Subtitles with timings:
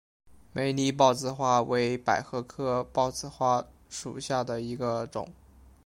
[0.51, 5.31] 美丽豹子花为百合科豹子花属下的一个种。